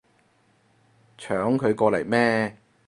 [1.19, 2.57] 搶佢過嚟咩